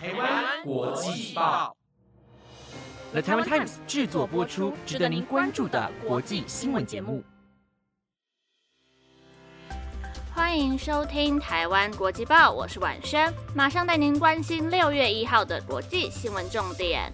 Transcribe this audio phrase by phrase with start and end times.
[0.00, 1.76] 台湾国际报
[3.10, 7.24] ，The Taiwan Times 制作播出，值得您关注的国际新闻节目。
[10.32, 17.12] 欢迎收听台湾国际报，我是婉萱，马上带您关心六月一号的国际新闻重点。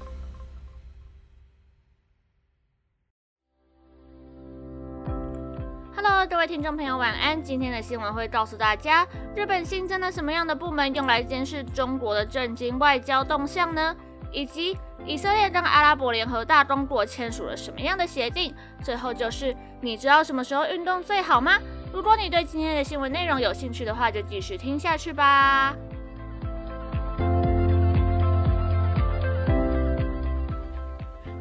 [6.26, 7.40] 各位听众朋友，晚安。
[7.42, 9.06] 今天的新闻会告诉大家，
[9.36, 13.94] 日本新增了什么样的部门用来监视中国的政经外交动向呢？
[14.32, 14.74] 以及
[15.04, 18.54] 以色列跟阿拉伯联合大公国签署了什么样的协定？
[18.82, 21.58] 最后就是，你知道什么时候运动最好吗？
[21.92, 25.76] 如果你对今天的新闻内容有兴趣的话，就继续听下去吧。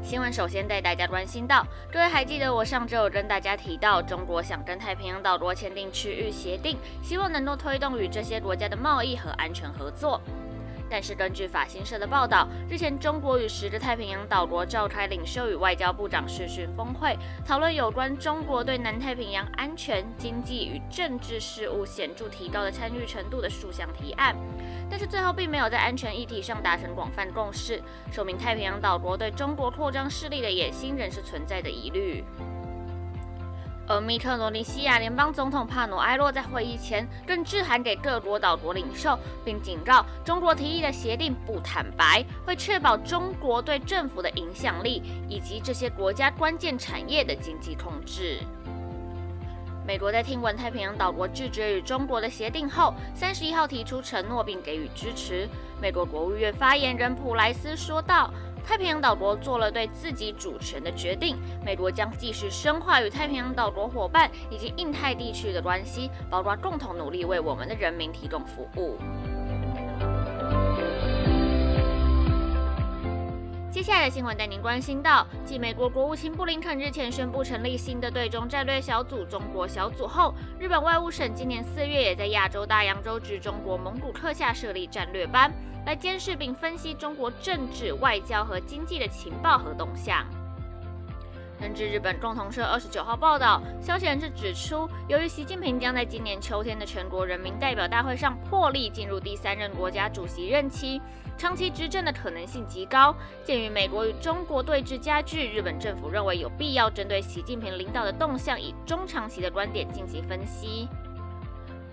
[0.03, 10.21] 新闻首先带大家关心到，各位还记得我上周有跟大家提到，中国想跟太平洋岛国签订区域协定，希望能够推动与这些国家的贸易和安全合作。
[10.93, 24.35] 但是根据法新社的报道，日前中国与十个太平洋岛国召开领袖与外交部长视讯峰会，讨论有关中国对南太平洋安全、经济与政治事务显著提高的参与程度的数项提案。
[24.87, 32.23] 但是最后并没有在安全议题上达成广泛共识，说明太平洋岛国对中国扩张势力的野心仍是存在的疑虑。
[33.87, 48.39] 而密克罗尼西亚联邦总统帕努埃洛在会议前更致函给各国岛国领袖，并警告中国提议的协定不坦白，会确保中国对政府的影响力以及这些国家关键产业的经济控制。
[49.85, 55.45] 美国在听闻太平洋岛国拒绝与中国的协定后，三十一号提出承诺并给予支持。
[55.81, 58.31] 美国国务院发言人普莱斯说道
[58.65, 68.97] ：“太平洋岛国做了对自己主权的决定，美国将继续深化与太平洋岛国伙伴以及印太地区的关系，包括共同努力为我们的人民提供服务。”
[73.73, 85.51] 接下来的新闻带您关心到，继美国国务卿布林肯日前宣布成立新的对中战略小组——中国小组后，日本外务省今年四月也在亚洲大洋洲至中国蒙古克下设立战略班，
[85.87, 90.23] 来监视并分析中国政治、外交和经济的情报和动向。
[91.63, 101.01] 根据日本共同社二十九号报道，消息人士指出，由于习近平将在今年秋天的全国人民代表大会上破例进入第三任国家主席任期。
[101.37, 103.15] 长期执政的可能性极高。
[103.45, 110.89] 鉴于美国与中国对峙加剧，日本政府认为有必要针对习近平领导的动向，以中长期的观点进行分析。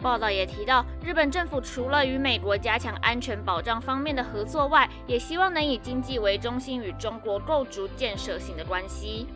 [0.03, 9.29] 报道也提到，日本政府除了与美国加强安全保障方面的合作外，也希望能以经济为中心与中国构筑建设性的关系。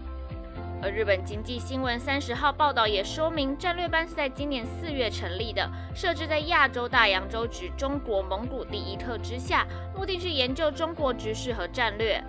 [0.84, 12.23] 而日本经济新闻三十号报道也说明，战略班是在今年四月成立的，设置在亚洲大洋洲及中国蒙古第一特之下，目的是研究中国局势和战略。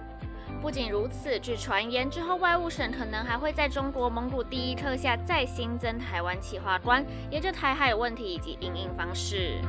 [0.61, 9.59] 不仅如此，据传言之后，外务省可能还会在中国蒙古第一特下再新增台湾企划官，研究台海问题以及应应方式。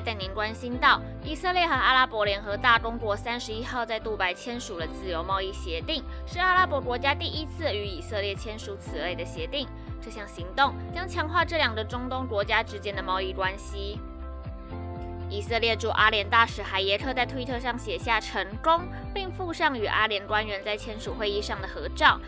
[0.00, 9.68] 再带您关心到，以色列和阿拉伯联合大公国三十一号在杜拜签署了自由贸易协定，是阿拉伯国家第一次与以色列签署此类的协定。
[10.00, 14.00] 这项行动将强化这两个中东国家之间的贸易关系。
[15.28, 18.80] 以色列驻阿联大使海耶特在推特上写下“成功”，
[19.12, 22.18] 并附上与阿联官员在签署会议上的合照。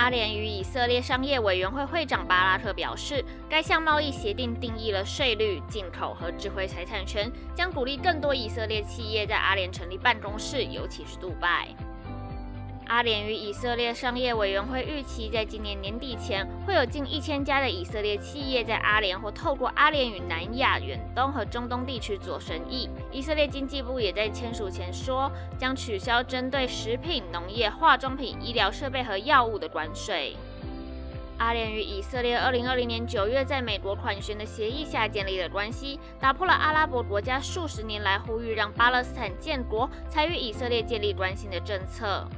[0.00, 11.68] 阿联与以色列商业委员会会长巴拉特表示，该项贸易协定定义了税率、进口和智慧财产权，将鼓励更多以色列企业在阿联成立办公室，尤其是杜拜。
[12.90, 22.90] 阿联与以色列商业委员会预期，在今年年底前，会有近一千家的以色列企业在阿联或透过阿联与南亚、远东和中东地区做生意。
[23.12, 30.36] 以色列经济部也在签署前说，将取消针对食品、农业、化妆品、医疗设备和药物的关税。
[31.38, 42.28] 阿联与以色列二零二零年九月在美国款旋的协议下建立了关系，打破了阿拉伯国家数十年来呼吁让巴勒斯坦建国才与以色列建立关系的政策。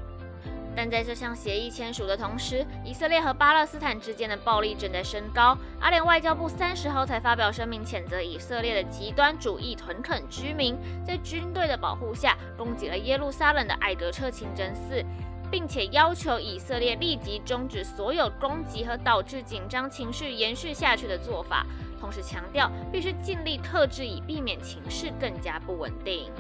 [0.75, 5.57] 但在这项协议签署的同时，以色列和巴勒斯坦之间的暴力正在升高。
[5.81, 10.77] 阿联外交部三十号才发表声明，谴责以色列的极端主义屯垦居民，
[11.07, 15.05] 在军队的保护下攻击了耶路撒冷的艾德彻清真寺，
[15.51, 21.67] 并且要求以色列立即终止所有攻击和导致紧张情绪延续下去的做法，
[22.01, 26.33] 同时强调必须尽力克制，以避免情势更加不稳定。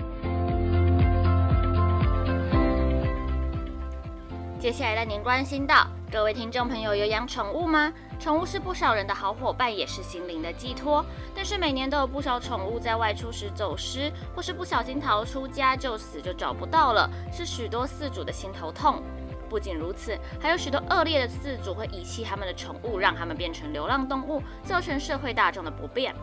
[4.63, 7.93] 接下来带您关心到，各位听众朋友，有养宠物吗？
[8.21, 11.05] 宠物是不少人的好伙伴，也是心灵的寄托。
[11.35, 19.03] 但是每年都有不少宠物在外出时走失，或是不小心逃出家就死就找不到了，是许多饲主的心头痛。
[19.51, 26.15] 不仅如此，还有许多恶劣的饲主会遗弃他们的宠物，让他们变成流浪动物，造成社会大众的不便。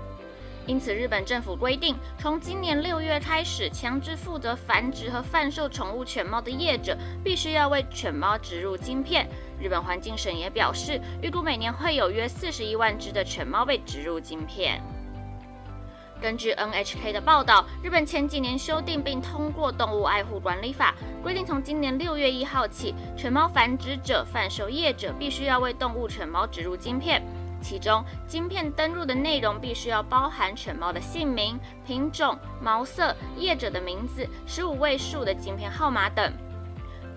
[0.69, 9.27] 因此，日本政府规定，从今年六月开始，强制负责繁殖和贩售宠物犬猫的业者，必须要为犬猫植入晶片。
[9.59, 14.79] 日本环境省也表示，预估每年会有约四十一万只的犬猫被植入晶片。
[16.21, 20.93] 根据 NHK 的报道，日本前几年修订并通过《动物爱护管理法》，
[21.23, 27.23] 规定从今年六月一号起，犬猫繁殖者、贩售业者必须要为动物犬猫植入晶片。
[27.61, 36.33] 其中，晶片登录的内容必须要包含犬猫的姓名、品种、毛色、业者的名字、十五位数的晶片号码等。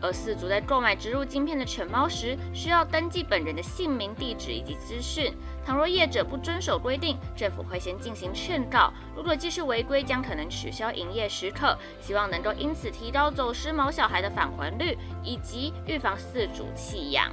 [0.05, 5.33] 而饲主在购买植入晶片的犬猫时，需要登记本人的姓名、地址以及资讯。
[5.65, 11.79] 倘若业者不遵守规定，政府会先进行劝告，如果继续违规，将可能取消营业许可。
[12.01, 17.31] 希望能够因此提高走失毛小孩的返还率，以及预防饲主弃养。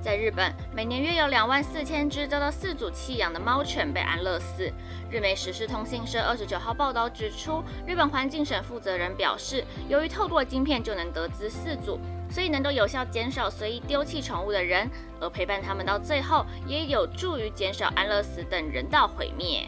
[0.00, 4.70] 在日本，每年约有两万四千只遭到饲主弃养的猫犬被安乐死。
[5.10, 11.98] 日媒时事通信社二十九号报道指出，日本环境省负责人表示，由于透过晶片就能得知饲主，
[12.30, 14.88] 所以能够有效减少随意丢弃宠物的人，
[15.20, 19.66] 而陪伴他们到最后，也有助于减少安乐死等人道毁灭。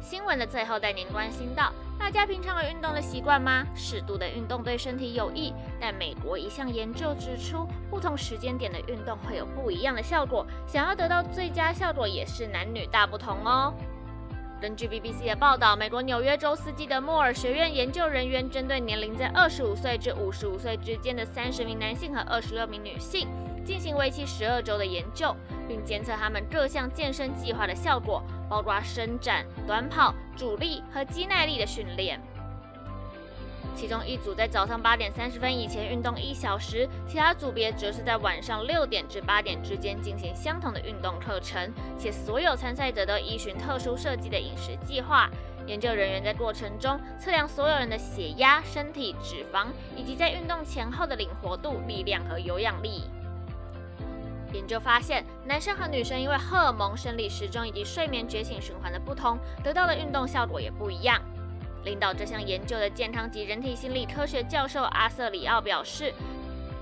[0.00, 1.70] 新闻的最后带您关心到。
[2.04, 3.64] 大家平常有运动的习惯吗？
[3.74, 10.46] 适度的运动对身体有益，但美国一项研究指出，不同时间点的运动会有不一样的效果。
[10.66, 13.72] 想要得到最佳效果，也是男女大不同哦。
[14.60, 23.26] 根据 BBC 的报道，美国纽约州斯基的莫尔学院研究人员针对年龄在二十五岁至五十五岁之间的三十名男性和二十六名女性，
[23.64, 25.34] 进行为期十二周的研究，
[25.66, 32.20] 并监测他们各项健身计划的效果，包括伸展、短跑、阻力和肌耐力的训练。
[33.76, 45.28] 其中一组在早上八点三十分以前运动一小时，其他组别则是在晚上六点至八点之间进行相同的运动课程，且所有参赛者都依循特殊设计的饮食计划。
[45.66, 53.02] 研究人员在过程中测量所有人的血压、身体脂肪以及在运动前后的灵活度、力量和有氧力。
[54.54, 61.20] 研究发现，男生和女生因为荷尔蒙、生理时钟以及睡眠觉醒循环的不同，得到的运动效果也不一样。
[61.84, 66.14] 领导这项研究的健康及人体心理科学教授阿瑟里奥表示，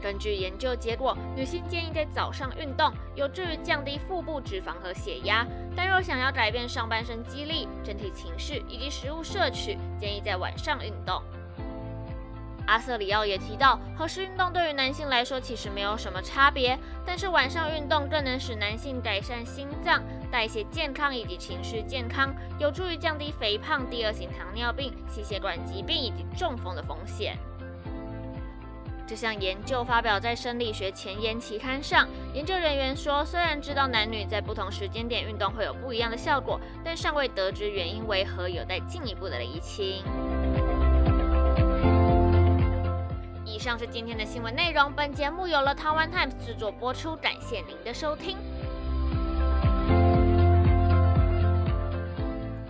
[0.02, 11.22] 根据研究结果，女性建议在早上运动，有助于降低腹部脂肪和血压；但若想要改变上半身肌力、整体情绪以及食物摄取，建议在晚上运动。
[12.72, 27.36] 阿瑟里奥也提到，何时运动对于男性来说其实没有什么差别，但是晚上运动更能使男性改善心脏、代谢健康以及情绪健康，有助于降低肥胖、第二型糖尿病、心血管疾病以及中风的风险。
[29.06, 40.02] 这项研究发表在《生理学前沿》期刊上，研究人员说，虽然知道男女在不同时间点运动会有不一样的效果，但尚未得知原因为何，有待进一步的厘清。
[43.52, 44.90] 以上是今天的新闻内容。
[44.94, 48.38] 本节目由了台湾 Times 制作播出，感谢您的收听。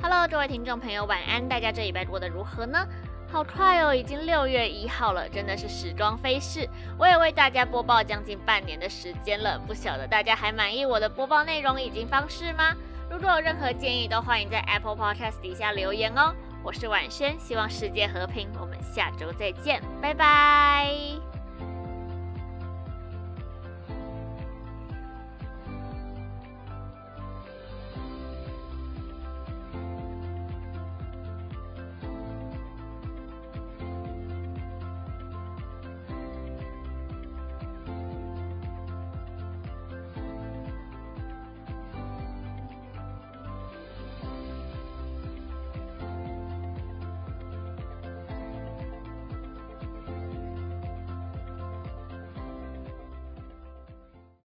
[0.02, 1.48] Hello，各位听众朋友，晚安！
[1.48, 2.84] 大家这礼拜过得如何呢？
[3.30, 6.68] 好快哦，已经六月一号了，真的是时光飞逝。
[6.98, 12.74] 我也为大家播报将近半年的时间了，不晓得大家还满意我的播报内容以及方式吗？
[13.08, 16.34] 如果有任何建议，都欢迎在 Apple Podcast 底下留言哦。
[16.64, 18.48] 我是婉萱，希望世界和平。
[18.60, 21.41] 我们下周再见，拜拜。